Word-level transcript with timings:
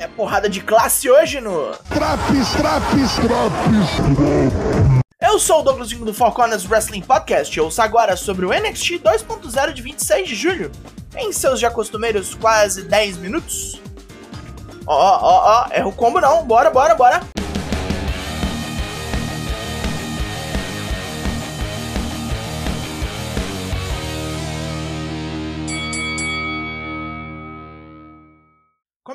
É 0.00 0.08
porrada 0.08 0.48
de 0.48 0.62
classe 0.62 1.10
hoje 1.10 1.42
no. 1.42 1.72
Traps, 1.90 2.52
traps, 2.56 3.16
traps. 3.16 4.70
Eu 5.20 5.38
sou 5.38 5.60
o 5.60 5.62
Douglas 5.62 5.90
Vingo 5.90 6.06
do 6.06 6.14
Four 6.14 6.32
Corners 6.32 6.64
Wrestling 6.66 7.02
Podcast 7.02 7.60
ouço 7.60 7.82
agora 7.82 8.16
sobre 8.16 8.46
o 8.46 8.48
NXT 8.48 8.92
2.0 8.92 9.74
de 9.74 9.82
26 9.82 10.26
de 10.26 10.34
julho, 10.34 10.72
em 11.14 11.30
seus 11.34 11.60
já 11.60 11.70
costumeiros 11.70 12.34
quase 12.34 12.84
10 12.84 13.18
minutos. 13.18 13.78
Ó, 14.86 14.96
ó, 14.96 15.66
ó, 15.66 15.66
erra 15.70 15.86
o 15.86 15.92
combo 15.92 16.18
não, 16.18 16.46
bora, 16.46 16.70
bora, 16.70 16.94
bora. 16.94 17.20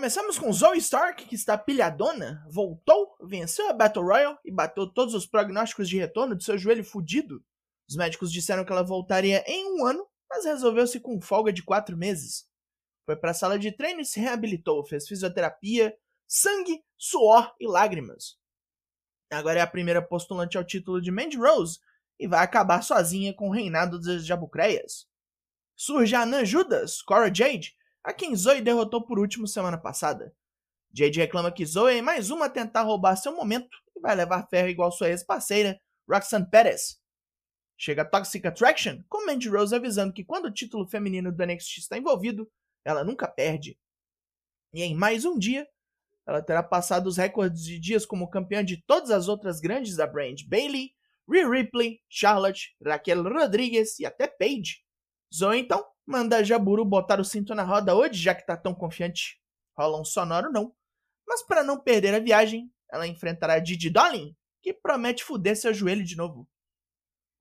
Começamos 0.06 0.38
com 0.38 0.54
Zoe 0.54 0.78
Stark, 0.78 1.26
que 1.26 1.34
está 1.34 1.58
pilhadona, 1.58 2.46
voltou, 2.48 3.18
venceu 3.24 3.68
a 3.68 3.74
Battle 3.74 4.06
Royale 4.06 4.38
e 4.46 4.52
bateu 4.52 4.86
todos 4.86 5.16
os 5.16 5.26
prognósticos 5.26 5.90
de 5.90 5.98
retorno 5.98 6.36
de 6.36 6.44
seu 6.44 6.60
joelho 6.60 6.84
fudido. 6.84 7.44
Os 7.90 7.96
médicos 7.96 8.32
disseram 8.32 8.64
que 8.64 8.72
ela 8.72 8.84
voltaria 8.84 9.44
em 9.48 9.66
um 9.66 9.84
ano, 9.84 10.08
mas 10.30 10.46
resolveu-se 10.46 11.00
com 11.00 11.20
folga 11.20 11.52
de 11.52 11.64
quatro 11.64 11.98
meses. 11.98 12.48
Foi 13.04 13.16
para 13.16 13.32
a 13.32 13.34
sala 13.34 13.58
de 13.58 13.72
treino 13.72 14.00
e 14.00 14.06
se 14.06 14.20
reabilitou, 14.20 14.86
fez 14.86 15.08
fisioterapia, 15.08 15.98
sangue, 16.28 16.84
suor 16.96 17.56
e 17.60 17.68
lágrimas. 17.68 18.38
Agora 19.32 19.58
é 19.58 19.64
a 19.64 19.68
primeira 19.68 20.04
postulante 20.04 20.56
ao 20.56 20.64
título 20.64 21.02
de 21.02 21.10
Mandy 21.10 21.38
Rose 21.38 21.80
e 22.20 22.28
vai 22.28 22.44
acabar 22.44 22.84
sozinha 22.84 23.34
com 23.34 23.50
o 23.50 23.52
reinado 23.52 24.00
das 24.00 24.24
Jabucreias. 24.24 25.08
Surge 25.76 26.14
a 26.14 26.22
Anã 26.22 26.46
Judas, 26.46 27.02
Cora 27.02 27.34
Jade, 27.34 27.76
a 28.06 28.14
quem 28.14 28.36
Zoe 28.36 28.62
derrotou 28.62 29.04
por 29.04 29.18
último 29.18 29.48
semana 29.48 29.80
passada. 29.80 30.32
Jade 30.94 31.20
reclama 31.20 31.52
que 31.52 31.66
Zoe 31.66 31.98
é 31.98 32.02
mais 32.04 32.30
uma 32.30 32.46
a 32.46 32.50
tentar 32.50 32.84
roubar 32.84 33.16
seu 33.16 33.36
momento 33.36 33.76
e 33.96 34.00
vai 34.00 34.16
levar 34.16 34.48
ferro 34.48 34.70
igual 34.70 34.92
sua 34.92 35.10
ex-parceira, 35.10 35.82
Roxanne 36.08 36.48
Perez. 36.48 37.02
Chega 37.76 38.06
Toxic 38.06 38.46
Attraction, 38.46 39.04
com 39.10 39.26
Mandy 39.26 39.50
Rose 39.50 39.76
avisando 39.76 40.14
que 40.14 40.24
quando 40.24 40.46
o 40.46 40.54
título 40.54 40.88
feminino 40.88 41.32
do 41.32 41.46
NXT 41.46 41.80
está 41.80 41.98
envolvido, 41.98 42.50
ela 42.86 43.04
nunca 43.04 43.28
perde. 43.28 43.78
E 44.72 44.84
em 44.84 44.94
mais 44.94 45.26
um 45.26 45.38
dia, 45.38 45.68
ela 46.28 46.44
terá 46.44 46.62
passado 46.62 47.08
os 47.08 47.18
recordes 47.18 47.64
de 47.64 47.80
dias 47.80 48.06
como 48.06 48.30
campeã 48.30 48.64
de 48.64 48.78
todas 48.86 49.10
as 49.10 49.28
outras 49.28 49.60
grandes 49.60 49.96
da 49.96 50.06
brand, 50.06 50.44
Bailey, 50.48 50.92
Rhea 51.28 51.50
Ripley, 51.50 52.02
Charlotte, 52.08 52.76
Raquel 52.86 53.24
Rodrigues 53.24 54.00
e 54.00 54.06
até 54.06 54.28
Paige. 54.28 54.84
Zoe 55.34 55.60
então 55.60 55.84
Manda 56.06 56.44
Jaburu 56.44 56.86
botar 56.86 57.20
o 57.20 57.26
cinto 57.26 57.56
na 57.56 57.64
roda 57.64 57.96
hoje, 57.96 58.22
já 58.22 58.36
que 58.36 58.46
tá 58.46 58.56
tão 58.56 58.76
confiante. 58.76 59.42
Rola 59.76 60.00
um 60.00 60.06
sonoro 60.06 60.52
não. 60.52 60.74
Mas 61.28 61.42
para 61.42 61.64
não 61.64 61.80
perder 61.80 62.14
a 62.14 62.20
viagem, 62.20 62.72
ela 62.92 63.08
enfrentará 63.08 63.58
Didi 63.58 63.90
Dolin, 63.90 64.36
que 64.62 64.74
promete 64.74 65.24
fuder 65.24 65.56
seu 65.58 65.74
joelho 65.74 66.04
de 66.04 66.16
novo. 66.16 66.48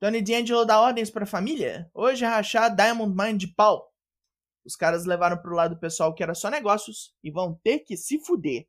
Tony 0.01 0.23
D'Angelo 0.23 0.65
dá 0.65 0.81
ordens 0.81 1.11
para 1.11 1.25
a 1.25 1.27
família. 1.27 1.91
Hoje 1.95 2.25
é 2.25 2.29
rachar 2.29 2.75
Diamond 2.75 3.15
Mine 3.15 3.39
de 3.39 3.49
pau. 3.49 3.93
Os 4.65 4.77
caras 4.77 5.05
levaram 5.05 5.37
pro 5.37 5.55
lado 5.55 5.79
pessoal 5.79 6.15
que 6.15 6.23
era 6.23 6.35
só 6.35 6.49
negócios 6.49 7.15
e 7.23 7.31
vão 7.31 7.61
ter 7.63 7.81
que 7.81 7.97
se 7.97 8.19
fuder. 8.19 8.67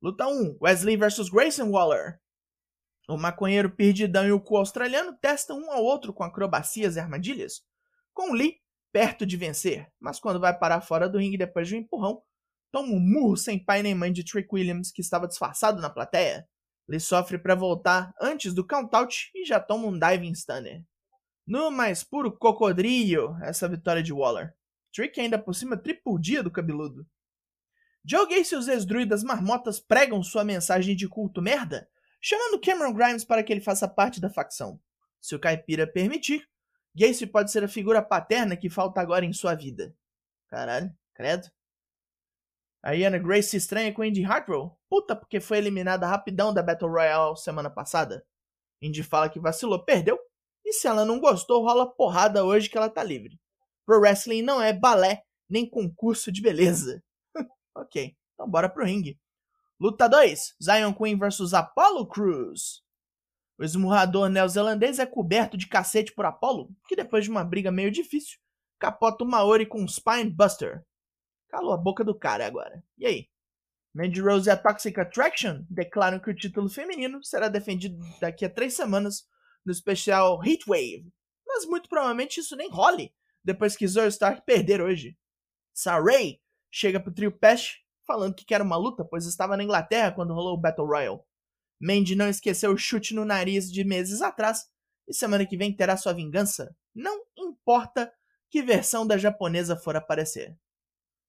Luta 0.00 0.26
1: 0.26 0.58
Wesley 0.62 0.96
vs 0.96 1.28
Grayson 1.28 1.70
Waller. 1.70 2.20
O 3.08 3.16
maconheiro 3.16 3.70
perdidão 3.70 4.26
e 4.26 4.32
o 4.32 4.40
cu 4.40 4.56
australiano 4.56 5.16
testam 5.20 5.58
um 5.58 5.70
ao 5.70 5.82
outro 5.82 6.12
com 6.12 6.22
acrobacias 6.22 6.96
e 6.96 7.00
armadilhas. 7.00 7.62
Com 8.12 8.32
Lee 8.32 8.63
perto 8.94 9.26
de 9.26 9.36
vencer, 9.36 9.90
mas 9.98 10.20
quando 10.20 10.38
vai 10.38 10.56
parar 10.56 10.80
fora 10.80 11.08
do 11.08 11.18
ringue 11.18 11.36
depois 11.36 11.66
de 11.66 11.74
um 11.74 11.78
empurrão, 11.78 12.22
toma 12.70 12.92
um 12.92 13.00
murro 13.00 13.36
sem 13.36 13.58
pai 13.58 13.82
nem 13.82 13.92
mãe 13.92 14.12
de 14.12 14.22
Trick 14.22 14.48
Williams, 14.52 14.92
que 14.92 15.00
estava 15.00 15.26
disfarçado 15.26 15.82
na 15.82 15.90
plateia. 15.90 16.48
Ele 16.88 17.00
sofre 17.00 17.36
para 17.36 17.56
voltar 17.56 18.14
antes 18.20 18.54
do 18.54 18.64
count-out 18.64 19.32
e 19.34 19.44
já 19.44 19.58
toma 19.58 19.88
um 19.88 19.98
diving 19.98 20.32
stunner. 20.36 20.84
No 21.44 21.72
mais 21.72 22.04
puro 22.04 22.38
cocodrilho, 22.38 23.36
essa 23.42 23.68
vitória 23.68 24.00
de 24.00 24.12
Waller. 24.12 24.54
Trick 24.92 25.20
ainda 25.20 25.40
por 25.40 25.56
cima 25.56 25.82
dia 26.20 26.40
do 26.40 26.50
cabeludo. 26.52 27.04
Joe 28.04 28.28
Gacy 28.28 28.54
e 28.54 28.58
os 28.58 28.68
ex-druidas 28.68 29.24
marmotas 29.24 29.80
pregam 29.80 30.22
sua 30.22 30.44
mensagem 30.44 30.94
de 30.94 31.08
culto 31.08 31.42
merda, 31.42 31.88
chamando 32.22 32.60
Cameron 32.60 32.92
Grimes 32.92 33.24
para 33.24 33.42
que 33.42 33.52
ele 33.52 33.60
faça 33.60 33.88
parte 33.88 34.20
da 34.20 34.30
facção. 34.30 34.78
Se 35.20 35.34
o 35.34 35.40
caipira 35.40 35.84
permitir, 35.84 36.48
Gacy 36.94 37.26
pode 37.26 37.50
ser 37.50 37.64
a 37.64 37.68
figura 37.68 38.00
paterna 38.00 38.56
que 38.56 38.70
falta 38.70 39.00
agora 39.00 39.24
em 39.24 39.32
sua 39.32 39.54
vida. 39.54 39.94
Caralho, 40.48 40.94
credo. 41.12 41.50
A 42.82 42.92
Iana 42.94 43.18
Grace 43.18 43.48
se 43.48 43.56
estranha 43.56 43.92
com 43.92 44.04
Indy 44.04 44.24
Hartwell. 44.24 44.78
Puta, 44.90 45.16
porque 45.16 45.40
foi 45.40 45.58
eliminada 45.58 46.06
rapidão 46.06 46.52
da 46.52 46.62
Battle 46.62 46.90
Royale 46.90 47.36
semana 47.36 47.70
passada. 47.70 48.24
Indy 48.80 49.02
fala 49.02 49.28
que 49.28 49.40
vacilou, 49.40 49.82
perdeu. 49.82 50.18
E 50.64 50.72
se 50.72 50.86
ela 50.86 51.04
não 51.04 51.18
gostou, 51.18 51.64
rola 51.64 51.90
porrada 51.90 52.44
hoje 52.44 52.68
que 52.68 52.76
ela 52.76 52.90
tá 52.90 53.02
livre. 53.02 53.40
Pro 53.86 54.00
wrestling 54.00 54.42
não 54.42 54.62
é 54.62 54.72
balé, 54.72 55.24
nem 55.48 55.68
concurso 55.68 56.30
de 56.30 56.42
beleza. 56.42 57.02
ok, 57.74 58.14
então 58.34 58.48
bora 58.48 58.68
pro 58.68 58.84
ringue. 58.84 59.18
Luta 59.80 60.06
2: 60.06 60.56
Zion 60.62 60.92
Queen 60.92 61.18
vs 61.18 61.54
Apollo 61.54 62.06
Crews. 62.06 62.83
O 63.58 63.62
esmurrador 63.62 64.28
neozelandês 64.28 64.98
é 64.98 65.06
coberto 65.06 65.56
de 65.56 65.68
cacete 65.68 66.12
por 66.12 66.26
Apollo, 66.26 66.74
que 66.88 66.96
depois 66.96 67.24
de 67.24 67.30
uma 67.30 67.44
briga 67.44 67.70
meio 67.70 67.90
difícil, 67.90 68.38
capota 68.78 69.22
o 69.22 69.26
Maori 69.26 69.64
com 69.64 69.80
um 69.80 69.88
Spine 69.88 70.30
Buster. 70.30 70.84
Calou 71.48 71.72
a 71.72 71.76
boca 71.76 72.02
do 72.02 72.18
cara 72.18 72.46
agora. 72.46 72.82
E 72.98 73.06
aí? 73.06 73.28
Mandy 73.94 74.20
Rose 74.20 74.48
e 74.48 74.50
a 74.50 74.56
Toxic 74.56 74.98
Attraction 74.98 75.64
declaram 75.70 76.18
que 76.18 76.28
o 76.28 76.34
título 76.34 76.68
feminino 76.68 77.22
será 77.22 77.48
defendido 77.48 77.96
daqui 78.20 78.44
a 78.44 78.50
três 78.50 78.74
semanas 78.74 79.24
no 79.64 79.70
especial 79.70 80.44
Heatwave. 80.44 81.06
Mas 81.46 81.64
muito 81.64 81.88
provavelmente 81.88 82.40
isso 82.40 82.56
nem 82.56 82.68
role, 82.68 83.14
depois 83.44 83.76
que 83.76 83.86
Zoe 83.86 84.08
Stark 84.08 84.42
perder 84.44 84.80
hoje. 84.80 85.16
Saray 85.72 86.40
chega 86.72 86.98
pro 86.98 87.14
trio 87.14 87.30
Pest 87.30 87.76
falando 88.04 88.34
que 88.34 88.44
quer 88.44 88.60
uma 88.60 88.76
luta, 88.76 89.04
pois 89.04 89.26
estava 89.26 89.56
na 89.56 89.62
Inglaterra 89.62 90.10
quando 90.10 90.34
rolou 90.34 90.54
o 90.54 90.60
Battle 90.60 90.86
Royale. 90.86 91.20
Mandy 91.84 92.16
não 92.16 92.30
esqueceu 92.30 92.72
o 92.72 92.78
chute 92.78 93.14
no 93.14 93.26
nariz 93.26 93.70
de 93.70 93.84
meses 93.84 94.22
atrás 94.22 94.64
e 95.06 95.12
semana 95.12 95.44
que 95.44 95.54
vem 95.54 95.70
terá 95.70 95.98
sua 95.98 96.14
vingança. 96.14 96.74
Não 96.94 97.22
importa 97.36 98.10
que 98.48 98.62
versão 98.62 99.06
da 99.06 99.18
japonesa 99.18 99.76
for 99.76 99.94
aparecer. 99.94 100.56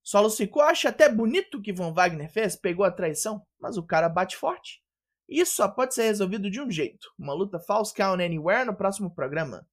Solo 0.02 0.30
Sikoa 0.30 0.68
acha 0.68 0.88
até 0.88 1.10
bonito 1.10 1.58
o 1.58 1.62
que 1.62 1.74
Von 1.74 1.94
Wagner 1.94 2.32
fez, 2.32 2.56
pegou 2.56 2.86
a 2.86 2.92
traição, 2.92 3.46
mas 3.60 3.76
o 3.76 3.84
cara 3.84 4.08
bate 4.08 4.38
forte. 4.38 4.82
Isso 5.28 5.56
só 5.56 5.68
pode 5.68 5.94
ser 5.94 6.04
resolvido 6.04 6.50
de 6.50 6.62
um 6.62 6.72
jeito: 6.72 7.12
uma 7.20 7.34
luta 7.34 7.60
False 7.60 7.94
Count 7.94 8.24
Anywhere 8.24 8.64
no 8.64 8.78
próximo 8.78 9.14
programa. 9.14 9.68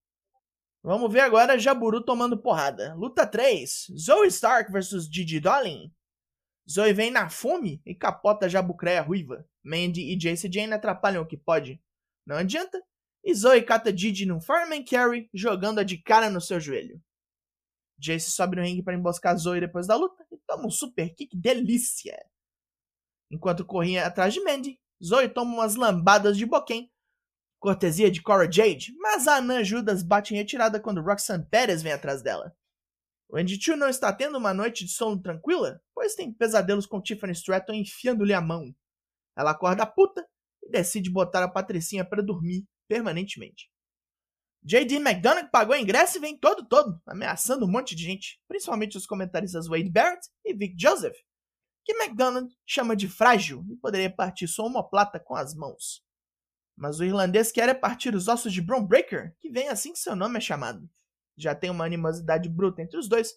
Vamos 0.82 1.12
ver 1.12 1.20
agora 1.20 1.60
Jaburu 1.60 2.02
tomando 2.02 2.42
porrada. 2.42 2.92
Luta 2.96 3.24
3: 3.24 3.86
Zoe 3.96 4.26
Stark 4.26 4.72
vs 4.72 5.06
Gigi 5.06 5.38
Dolin. 5.38 5.92
Zoe 6.68 6.92
vem 6.92 7.10
na 7.10 7.28
fome 7.28 7.82
e 7.84 7.94
capota 7.94 8.48
Jabucreia 8.48 9.02
ruiva. 9.02 9.46
Mandy 9.62 10.12
e 10.12 10.16
Jace 10.18 10.50
Jane 10.52 10.72
atrapalham 10.72 11.22
o 11.22 11.26
que 11.26 11.36
pode. 11.36 11.82
Não 12.26 12.36
adianta. 12.36 12.82
E 13.24 13.34
Zoe 13.34 13.62
cata 13.62 13.92
Didi 13.92 14.26
num 14.26 14.40
Fireman 14.40 14.84
Carry, 14.84 15.28
jogando-a 15.32 15.84
de 15.84 15.98
cara 15.98 16.28
no 16.28 16.40
seu 16.40 16.58
joelho. 16.58 17.00
Jace 17.98 18.32
sobe 18.32 18.56
no 18.56 18.62
ringue 18.62 18.82
para 18.82 18.96
emboscar 18.96 19.36
Zoe 19.36 19.60
depois 19.60 19.86
da 19.86 19.94
luta 19.94 20.24
e 20.30 20.36
toma 20.46 20.66
um 20.66 20.70
super 20.70 21.14
kick 21.14 21.36
delícia. 21.36 22.18
Enquanto 23.30 23.64
corria 23.64 24.06
atrás 24.06 24.34
de 24.34 24.42
Mandy, 24.42 24.78
Zoe 25.02 25.28
toma 25.28 25.54
umas 25.54 25.76
lambadas 25.76 26.36
de 26.36 26.44
boquém, 26.44 26.92
cortesia 27.60 28.10
de 28.10 28.20
Cora 28.20 28.50
Jade, 28.50 28.92
mas 28.98 29.28
a 29.28 29.36
Anã 29.36 29.62
Judas 29.62 30.02
bate 30.02 30.34
em 30.34 30.36
retirada 30.36 30.80
quando 30.80 31.00
Roxanne 31.00 31.46
Perez 31.46 31.80
vem 31.80 31.92
atrás 31.92 32.22
dela. 32.22 32.54
O 33.32 33.38
Andy 33.38 33.58
Chu 33.58 33.76
não 33.76 33.88
está 33.88 34.12
tendo 34.12 34.36
uma 34.36 34.52
noite 34.52 34.84
de 34.84 34.92
sono 34.92 35.18
tranquila, 35.18 35.80
pois 35.94 36.14
tem 36.14 36.30
pesadelos 36.30 36.84
com 36.84 37.00
Tiffany 37.00 37.32
Stratton 37.32 37.72
enfiando-lhe 37.72 38.34
a 38.34 38.42
mão. 38.42 38.74
Ela 39.34 39.52
acorda 39.52 39.86
puta 39.86 40.22
e 40.62 40.70
decide 40.70 41.08
botar 41.08 41.42
a 41.42 41.48
Patricinha 41.48 42.04
para 42.04 42.22
dormir 42.22 42.66
permanentemente. 42.86 43.70
J.D. 44.62 44.96
McDonagh 44.96 45.48
pagou 45.50 45.74
ingresso 45.74 46.18
e 46.18 46.20
vem 46.20 46.38
todo 46.38 46.68
todo, 46.68 47.00
ameaçando 47.06 47.64
um 47.64 47.70
monte 47.70 47.96
de 47.96 48.04
gente, 48.04 48.38
principalmente 48.46 48.98
os 48.98 49.06
comentaristas 49.06 49.66
Wade 49.66 49.90
Barrett 49.90 50.28
e 50.44 50.52
Vic 50.52 50.76
Joseph, 50.78 51.16
que 51.86 51.94
McDonagh 51.94 52.50
chama 52.66 52.94
de 52.94 53.08
frágil 53.08 53.64
e 53.70 53.76
poderia 53.76 54.14
partir 54.14 54.46
sua 54.46 54.66
omoplata 54.66 55.18
com 55.18 55.34
as 55.34 55.54
mãos. 55.54 56.04
Mas 56.76 57.00
o 57.00 57.04
irlandês 57.04 57.50
quer 57.50 57.70
é 57.70 57.74
partir 57.74 58.14
os 58.14 58.28
ossos 58.28 58.52
de 58.52 58.60
Bron 58.60 58.86
Breaker, 58.86 59.34
que 59.40 59.50
vem 59.50 59.68
assim 59.68 59.94
que 59.94 59.98
seu 59.98 60.14
nome 60.14 60.36
é 60.36 60.40
chamado. 60.40 60.86
Já 61.36 61.54
tem 61.54 61.70
uma 61.70 61.84
animosidade 61.84 62.48
bruta 62.48 62.82
entre 62.82 62.98
os 62.98 63.08
dois, 63.08 63.32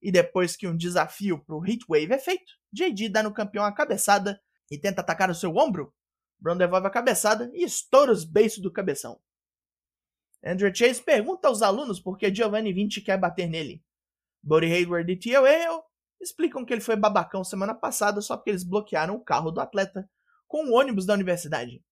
e 0.00 0.12
depois 0.12 0.56
que 0.56 0.66
um 0.66 0.76
desafio 0.76 1.42
pro 1.44 1.64
Heatwave 1.64 2.12
é 2.12 2.18
feito, 2.18 2.52
JD 2.72 3.08
dá 3.08 3.22
no 3.22 3.32
campeão 3.32 3.64
a 3.64 3.72
cabeçada 3.72 4.40
e 4.70 4.78
tenta 4.78 5.00
atacar 5.00 5.30
o 5.30 5.34
seu 5.34 5.56
ombro, 5.56 5.92
Brown 6.38 6.58
devolve 6.58 6.86
a 6.86 6.90
cabeçada 6.90 7.50
e 7.54 7.64
estoura 7.64 8.12
os 8.12 8.22
beiços 8.22 8.62
do 8.62 8.70
cabeção. 8.70 9.18
Andrew 10.44 10.74
Chase 10.74 11.02
pergunta 11.02 11.48
aos 11.48 11.62
alunos 11.62 11.98
por 11.98 12.18
que 12.18 12.34
Giovanni 12.34 12.70
Vinci 12.70 13.00
quer 13.00 13.18
bater 13.18 13.48
nele. 13.48 13.82
Buddy 14.42 14.70
Hayward 14.70 15.10
e 15.10 15.16
Tio 15.16 15.46
Hale 15.46 15.82
explicam 16.20 16.64
que 16.64 16.74
ele 16.74 16.82
foi 16.82 16.96
babacão 16.96 17.42
semana 17.42 17.74
passada 17.74 18.20
só 18.20 18.36
porque 18.36 18.50
eles 18.50 18.62
bloquearam 18.62 19.14
o 19.14 19.24
carro 19.24 19.50
do 19.50 19.60
atleta 19.60 20.06
com 20.46 20.66
o 20.66 20.74
ônibus 20.74 21.06
da 21.06 21.14
universidade. 21.14 21.82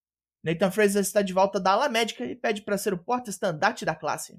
Nathan 0.45 0.71
Fraser 0.71 1.01
está 1.01 1.23
de 1.23 1.33
volta 1.33 1.59
da 1.59 1.73
ala 1.73 1.89
médica 1.89 2.25
e 2.25 2.37
pede 2.37 2.61
para 2.63 2.77
ser 2.77 2.93
o 2.93 3.03
porta-estandarte 3.03 3.87
da 3.87 3.95
classe. 3.95 4.39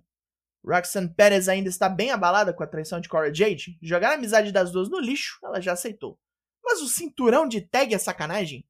Roxanne 0.65 1.13
Perez 1.13 1.49
ainda 1.49 1.69
está 1.69 1.89
bem 1.89 2.11
abalada 2.11 2.53
com 2.53 2.63
a 2.63 2.67
traição 2.67 3.01
de 3.01 3.09
Cora 3.09 3.33
Jade. 3.33 3.77
Jogar 3.81 4.11
a 4.11 4.13
amizade 4.15 4.51
das 4.51 4.71
duas 4.71 4.89
no 4.89 4.99
lixo, 4.99 5.37
ela 5.43 5.59
já 5.59 5.73
aceitou. 5.73 6.17
Mas 6.63 6.81
o 6.81 6.87
cinturão 6.87 7.47
de 7.47 7.61
tag 7.61 7.93
é 7.93 7.97
sacanagem? 7.97 8.65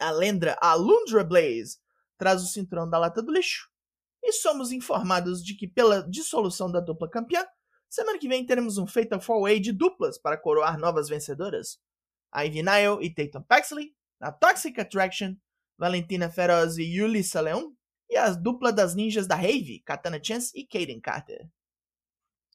A 0.00 0.10
lenda 0.10 0.56
Alundra 0.60 1.22
Blaze 1.22 1.78
traz 2.16 2.42
o 2.42 2.46
cinturão 2.46 2.88
da 2.88 2.98
lata 2.98 3.22
do 3.22 3.32
lixo. 3.32 3.68
E 4.22 4.32
somos 4.32 4.72
informados 4.72 5.44
de 5.44 5.54
que, 5.54 5.68
pela 5.68 6.00
dissolução 6.08 6.72
da 6.72 6.80
dupla 6.80 7.10
campeã, 7.10 7.44
semana 7.90 8.18
que 8.18 8.26
vem 8.26 8.46
teremos 8.46 8.78
um 8.78 8.86
Fatal 8.86 9.20
4-Way 9.20 9.60
de 9.60 9.72
duplas 9.72 10.16
para 10.16 10.38
coroar 10.38 10.78
novas 10.78 11.08
vencedoras. 11.10 11.78
Ivy 12.34 12.62
Nile 12.62 13.02
e 13.02 13.14
Tatum 13.14 13.42
Paxley, 13.42 13.94
na 14.18 14.32
Toxic 14.32 14.80
Attraction, 14.80 15.36
Valentina 15.76 16.30
Feroz 16.30 16.78
e 16.78 16.84
Yulissa 16.84 17.40
Leon, 17.42 17.72
e 18.14 18.16
as 18.16 18.36
dupla 18.36 18.72
das 18.72 18.94
ninjas 18.94 19.26
da 19.26 19.34
Rave, 19.34 19.82
Katana 19.84 20.22
Chance 20.22 20.52
e 20.54 20.64
Kaden 20.64 21.00
Carter. 21.00 21.48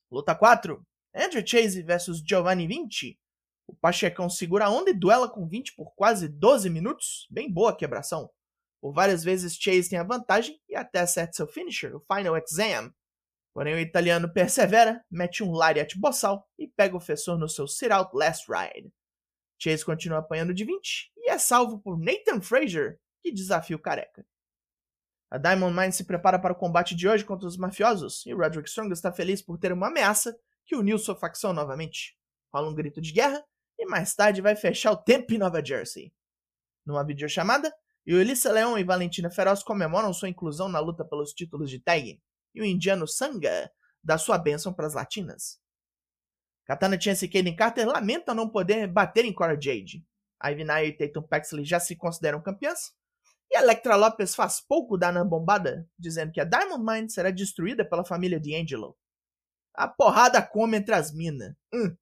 Luta 0.09 0.33
4. 0.33 0.81
Andrew 1.13 1.45
Chase 1.45 1.83
vs 1.83 2.23
Giovanni 2.25 2.65
Vinci. 2.65 3.19
O 3.67 3.75
Pachecão 3.75 4.29
segura 4.29 4.65
a 4.65 4.69
onda 4.69 4.89
e 4.89 4.93
duela 4.93 5.29
com 5.29 5.45
20 5.45 5.75
por 5.75 5.93
quase 5.95 6.29
12 6.29 6.69
minutos. 6.69 7.27
Bem 7.29 7.51
boa 7.51 7.71
a 7.71 7.75
quebração. 7.75 8.31
Por 8.81 8.93
várias 8.93 9.21
vezes 9.21 9.57
Chase 9.57 9.89
tem 9.89 9.99
a 9.99 10.03
vantagem 10.03 10.57
e 10.69 10.77
até 10.77 11.01
acerta 11.01 11.33
seu 11.33 11.45
finisher, 11.45 11.93
o 11.93 11.99
Final 11.99 12.37
Exam. 12.37 12.93
Porém 13.53 13.75
o 13.75 13.79
italiano 13.79 14.31
persevera, 14.31 15.03
mete 15.11 15.43
um 15.43 15.51
lariat 15.51 15.99
bossal 15.99 16.47
e 16.57 16.69
pega 16.69 16.95
o 16.95 17.01
fessor 17.01 17.37
no 17.37 17.49
seu 17.49 17.67
sit-out 17.67 18.15
last 18.15 18.49
ride. 18.49 18.89
Chase 19.61 19.83
continua 19.83 20.19
apanhando 20.19 20.53
de 20.53 20.63
20 20.63 21.11
e 21.17 21.29
é 21.29 21.37
salvo 21.37 21.79
por 21.79 21.99
Nathan 21.99 22.39
Frazier, 22.39 22.97
que 23.21 23.29
desafia 23.29 23.75
o 23.75 23.79
careca. 23.79 24.25
A 25.31 25.37
Diamond 25.37 25.75
Mine 25.77 25.91
se 25.91 26.05
prepara 26.05 26.39
para 26.39 26.53
o 26.53 26.55
combate 26.55 26.95
de 26.95 27.07
hoje 27.07 27.23
contra 27.23 27.47
os 27.47 27.55
mafiosos, 27.55 28.25
e 28.25 28.33
Roderick 28.33 28.67
Strong 28.67 28.91
está 28.91 29.11
feliz 29.11 29.41
por 29.41 29.59
ter 29.59 29.71
uma 29.71 29.87
ameaça 29.87 30.35
que 30.65 30.75
uniu 30.75 30.97
sua 30.97 31.15
facção 31.15 31.53
novamente. 31.53 32.17
Rola 32.51 32.69
um 32.69 32.73
grito 32.73 32.99
de 32.99 33.11
guerra, 33.11 33.43
e 33.77 33.85
mais 33.85 34.15
tarde 34.15 34.41
vai 34.41 34.55
fechar 34.55 34.91
o 34.91 34.97
tempo 34.97 35.33
em 35.33 35.37
Nova 35.37 35.63
Jersey. 35.63 36.11
Numa 36.85 37.05
videochamada, 37.05 37.71
Ulissa 38.07 38.51
Leon 38.51 38.77
e 38.77 38.83
Valentina 38.83 39.29
Feroz 39.29 39.61
comemoram 39.61 40.11
sua 40.11 40.29
inclusão 40.29 40.67
na 40.67 40.79
luta 40.79 41.05
pelos 41.05 41.31
títulos 41.31 41.69
de 41.69 41.79
tag, 41.79 42.19
e 42.55 42.61
o 42.61 42.65
indiano 42.65 43.07
Sanga 43.07 43.71
dá 44.03 44.17
sua 44.17 44.37
bênção 44.37 44.73
para 44.73 44.87
as 44.87 44.95
latinas. 44.95 45.59
Katana 46.65 46.99
Chance 46.99 47.25
e 47.25 47.29
Kaden 47.29 47.55
Carter 47.55 47.87
lamentam 47.87 48.33
não 48.33 48.49
poder 48.49 48.87
bater 48.87 49.25
em 49.25 49.33
Cora 49.33 49.59
Jade. 49.59 50.05
Ivy 50.43 50.63
Nile 50.63 50.87
e 50.87 50.93
Tatum 50.93 51.27
Paxley 51.27 51.65
já 51.65 51.79
se 51.79 51.95
consideram 51.95 52.41
campeãs, 52.41 52.93
e 53.51 53.57
Electra 53.57 53.95
Lopes 53.95 54.35
faz 54.35 54.61
pouco 54.61 54.97
dar 54.97 55.11
na 55.11 55.23
bombada, 55.23 55.89
dizendo 55.97 56.31
que 56.31 56.39
a 56.39 56.43
Diamond 56.43 56.83
Mine 56.85 57.09
será 57.09 57.31
destruída 57.31 57.83
pela 57.83 58.05
família 58.05 58.39
D'Angelo. 58.39 58.95
A 59.73 59.87
porrada 59.87 60.41
come 60.41 60.77
entre 60.77 60.93
as 60.93 61.11
minas. 61.11 61.55
Hum. 61.73 61.95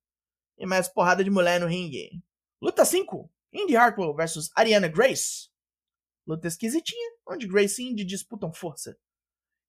E 0.58 0.66
mais 0.66 0.90
porrada 0.90 1.24
de 1.24 1.30
mulher 1.30 1.60
no 1.60 1.68
ringue. 1.68 2.22
Luta 2.62 2.84
5. 2.84 3.32
Indy 3.54 3.78
Hartwell 3.78 4.16
vs 4.16 4.50
Ariana 4.56 4.88
Grace. 4.88 5.50
Luta 6.28 6.48
esquisitinha, 6.48 7.14
onde 7.26 7.48
Grace 7.48 7.82
e 7.82 7.90
Indy 7.90 8.04
disputam 8.04 8.52
força. 8.52 8.98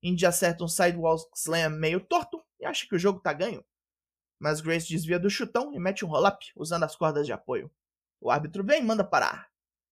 Indy 0.03 0.27
acerta 0.27 0.65
um 0.65 0.69
sidewall 0.69 1.19
slam 1.35 1.71
meio 1.71 2.01
torto 2.01 2.43
e 2.59 2.65
acha 2.65 2.87
que 2.89 2.97
o 2.97 2.99
jogo 2.99 3.21
tá 3.21 3.33
ganho. 3.33 3.65
Mas 4.39 4.61
Grace 4.61 4.89
desvia 4.89 5.19
do 5.19 5.31
chutão 5.31 5.73
e 5.73 5.79
mete 5.79 6.05
um 6.05 6.09
roll-up 6.09 6.45
usando 6.57 6.85
as 6.85 6.97
cordas 6.97 7.27
de 7.27 7.33
apoio. 7.33 7.71
O 8.21 8.31
árbitro 8.31 8.65
vem 8.65 8.81
e 8.81 8.85
manda 8.85 9.05
parar. 9.05 9.49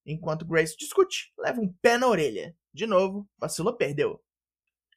Enquanto 0.06 0.46
Grace 0.46 0.76
discute, 0.76 1.32
leva 1.36 1.60
um 1.60 1.72
pé 1.82 1.98
na 1.98 2.06
orelha. 2.06 2.56
De 2.72 2.86
novo, 2.86 3.28
vacilou, 3.36 3.76
perdeu. 3.76 4.22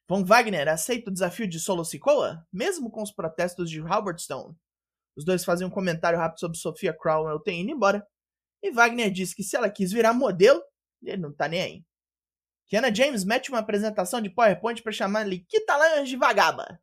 Von 0.08 0.24
Wagner 0.24 0.68
aceita 0.68 1.10
o 1.10 1.12
desafio 1.12 1.48
de 1.48 1.58
Solo 1.58 1.84
Sikoa, 1.84 2.46
mesmo 2.52 2.90
com 2.90 3.02
os 3.02 3.10
protestos 3.10 3.68
de 3.68 3.80
Robert 3.80 4.18
Stone. 4.18 4.56
Os 5.16 5.24
dois 5.24 5.44
fazem 5.44 5.66
um 5.66 5.70
comentário 5.70 6.18
rápido 6.18 6.40
sobre 6.40 6.58
Sofia 6.58 6.92
Crowell 6.92 7.40
ter 7.40 7.58
ido 7.58 7.70
embora, 7.70 8.06
e 8.62 8.70
Wagner 8.70 9.10
diz 9.10 9.34
que 9.34 9.42
se 9.42 9.56
ela 9.56 9.70
quis 9.70 9.92
virar 9.92 10.12
modelo, 10.12 10.62
ele 11.02 11.16
não 11.16 11.32
tá 11.32 11.48
nem 11.48 11.62
aí. 11.62 11.84
Kiana 12.66 12.94
James 12.94 13.24
mete 13.24 13.50
uma 13.50 13.58
apresentação 13.58 14.20
de 14.20 14.30
PowerPoint 14.30 14.82
para 14.82 14.92
chamar 14.92 15.26
Likita 15.26 15.76
Lange 15.76 16.10
de 16.10 16.16
vagaba. 16.16 16.80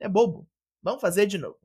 É 0.00 0.08
bobo. 0.08 0.48
Vamos 0.82 1.00
fazer 1.00 1.26
de 1.26 1.36
novo. 1.36 1.58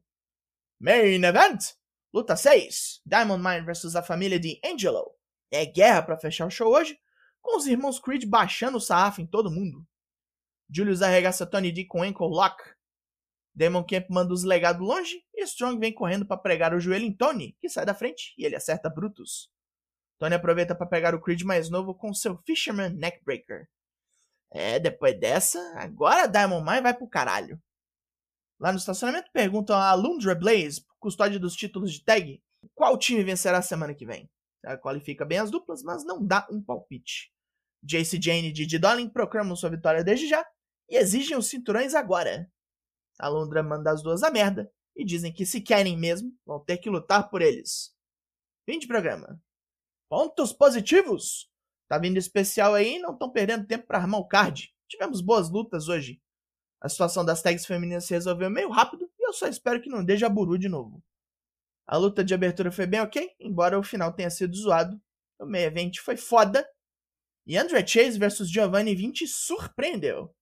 Main 0.80 1.24
Event! 1.24 1.74
Luta 2.14 2.36
6. 2.36 3.02
Diamond 3.06 3.42
Mine 3.42 3.66
vs 3.66 3.96
a 3.96 4.04
família 4.04 4.40
de 4.40 4.60
Angelo. 4.66 5.14
É 5.52 5.66
guerra 5.66 6.02
para 6.02 6.18
fechar 6.18 6.48
o 6.48 6.50
show 6.50 6.74
hoje, 6.74 6.98
com 7.42 7.58
os 7.58 7.68
irmãos 7.68 8.00
Creed 8.00 8.26
baixando 8.26 8.78
o 8.78 8.82
sarrafo 8.82 9.22
em 9.22 9.28
todo 9.28 9.52
mundo. 9.52 9.86
Julius 10.70 11.02
arregaça 11.02 11.46
Tony 11.46 11.72
D 11.72 11.86
com 11.86 12.02
ankle 12.02 12.28
lock. 12.28 12.64
Damon 13.54 13.84
Camp 13.84 14.06
manda 14.10 14.34
os 14.34 14.44
legados 14.44 14.82
longe 14.82 15.22
e 15.36 15.44
Strong 15.44 15.78
vem 15.78 15.94
correndo 15.94 16.26
para 16.26 16.38
pregar 16.38 16.74
o 16.74 16.80
joelho 16.80 17.04
em 17.04 17.14
Tony, 17.14 17.58
que 17.60 17.68
sai 17.68 17.86
da 17.86 17.94
frente 17.94 18.34
e 18.38 18.46
ele 18.46 18.56
acerta 18.56 18.90
Brutus. 18.90 19.52
Tony 20.18 20.36
aproveita 20.36 20.74
para 20.74 20.88
pegar 20.88 21.14
o 21.14 21.20
Creed 21.20 21.42
mais 21.42 21.70
novo 21.70 21.94
com 21.94 22.14
seu 22.14 22.38
Fisherman 22.46 22.94
Neckbreaker. 22.94 23.68
É, 24.50 24.80
depois 24.80 25.20
dessa, 25.20 25.60
agora 25.78 26.28
Diamond 26.28 26.64
Mine 26.64 26.82
vai 26.82 26.94
pro 26.94 27.10
caralho. 27.10 27.62
Lá 28.60 28.72
no 28.72 28.78
estacionamento 28.78 29.32
perguntam 29.34 29.76
a 29.76 29.94
Lundra 29.94 30.36
Blaze, 30.36 30.86
custódia 31.00 31.40
dos 31.40 31.56
títulos 31.56 31.92
de 31.92 32.04
tag, 32.04 32.42
qual 32.76 32.98
time 32.98 33.24
vencerá 33.24 33.62
semana 33.62 33.94
que 33.94 34.06
vem. 34.06 34.30
Ela 34.64 34.78
qualifica 34.78 35.26
bem 35.26 35.40
as 35.40 35.50
duplas, 35.50 35.84
mas 35.84 36.06
não 36.06 36.26
dá 36.26 36.48
um 36.52 36.62
palpite. 36.62 37.32
Jace 37.84 38.20
Jane 38.22 38.50
e 38.50 38.52
Didi 38.52 38.80
proclamam 39.12 39.56
sua 39.56 39.70
vitória 39.70 40.04
desde 40.04 40.28
já 40.28 40.46
e 40.90 40.98
exigem 40.98 41.36
os 41.36 41.48
cinturões 41.48 41.96
agora. 41.96 42.52
A 43.20 43.28
Londra 43.28 43.64
manda 43.64 43.92
as 43.92 44.04
duas 44.04 44.24
a 44.24 44.30
merda 44.30 44.72
e 44.96 45.06
dizem 45.06 45.34
que 45.34 45.46
se 45.46 45.62
querem 45.62 45.98
mesmo, 45.98 46.32
vão 46.46 46.64
ter 46.64 46.78
que 46.78 46.90
lutar 46.90 47.30
por 47.30 47.42
eles. 47.42 47.96
Fim 48.66 48.78
de 48.78 48.88
programa. 48.88 49.42
Pontos 50.10 50.54
positivos! 50.54 51.50
Tá 51.88 51.98
vindo 51.98 52.18
especial 52.18 52.74
aí 52.74 53.00
não 53.00 53.14
estão 53.14 53.30
perdendo 53.32 53.68
tempo 53.68 53.88
para 53.88 53.98
armar 53.98 54.20
o 54.20 54.28
card. 54.28 54.74
Tivemos 54.88 55.22
boas 55.22 55.50
lutas 55.50 55.88
hoje. 55.88 56.22
A 56.82 56.90
situação 56.90 57.24
das 57.24 57.42
tags 57.42 57.66
femininas 57.66 58.06
se 58.06 58.14
resolveu 58.14 58.50
meio 58.50 58.70
rápido 58.70 59.10
e 59.20 59.28
eu 59.28 59.34
só 59.34 59.48
espero 59.48 59.82
que 59.82 59.90
não 59.90 60.04
dê 60.04 60.18
jaburu 60.18 60.58
de 60.58 60.70
novo. 60.70 61.04
A 61.92 61.98
luta 61.98 62.24
de 62.24 62.34
abertura 62.34 62.72
foi 62.72 62.88
bem 62.88 63.02
ok, 63.02 63.36
embora 63.38 63.78
o 63.78 63.84
final 63.84 64.14
tenha 64.14 64.30
sido 64.30 64.56
zoado. 64.56 64.98
O 65.38 65.46
meio 65.46 65.66
evento 65.66 66.02
foi 66.02 66.16
foda. 66.16 66.66
E 67.46 67.58
André 67.58 67.86
Chase 67.86 68.18
versus 68.18 68.50
Giovanni 68.50 68.96
20 68.96 69.28
surpreendeu. 69.28 70.34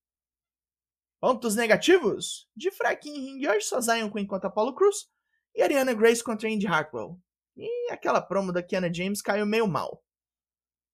Pontos 1.20 1.56
negativos? 1.56 2.48
De 2.56 2.70
fraquinho 2.70 3.15
em 3.15 3.25
ringue 3.32 3.48
hoje, 3.48 3.65
só 3.65 3.82
Zion 3.82 4.12
com 4.12 4.20
enquanto 4.20 4.46
Apollo 4.46 4.75
Cruz 4.75 5.08
e 5.56 5.63
Ariana 5.63 5.96
Grace 5.96 6.24
contra 6.24 6.48
Indy 6.48 6.68
Hartwell. 6.68 7.20
E 7.58 7.91
aquela 7.91 8.22
promo 8.22 8.53
da 8.53 8.62
Kiana 8.62 8.94
James 8.94 9.20
caiu 9.20 9.48
meio 9.48 9.68
mal. 9.68 10.03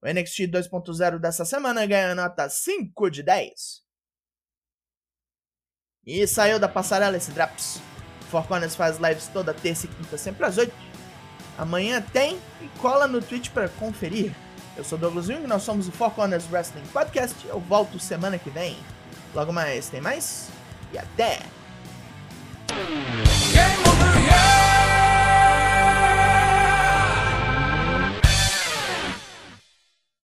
O 0.02 0.08
NXT 0.08 0.44
2.0 0.44 1.20
dessa 1.20 1.44
semana 1.44 1.86
ganha 1.86 2.16
nota 2.16 2.48
5 2.48 3.10
de 3.10 3.24
10. 3.24 3.84
E 6.06 6.26
saiu 6.26 6.60
da 6.60 6.70
passarela 6.70 7.18
esse 7.18 7.32
Draps. 7.32 7.95
Corners 8.48 8.76
faz 8.76 8.98
lives 8.98 9.28
toda 9.28 9.54
terça 9.54 9.86
e 9.86 9.90
quinta, 9.90 10.18
sempre 10.18 10.46
às 10.46 10.58
8. 10.58 10.74
Amanhã 11.58 12.02
tem 12.02 12.38
e 12.62 12.68
cola 12.80 13.08
no 13.08 13.22
Twitch 13.22 13.50
para 13.50 13.70
conferir. 13.70 14.34
Eu 14.76 14.84
sou 14.84 14.98
Douglas 14.98 15.28
Jung, 15.28 15.48
nós 15.48 15.64
somos 15.64 15.88
o 15.88 15.92
Four 15.92 16.12
Corners 16.12 16.46
Wrestling 16.52 16.84
Podcast. 16.92 17.36
Eu 17.48 17.60
volto 17.60 17.98
semana 18.00 18.38
que 18.38 18.50
vem. 18.50 18.78
Logo 19.34 19.54
mais, 19.54 19.88
tem 19.88 20.02
mais? 20.02 20.50
E 20.92 20.98
até! 20.98 21.55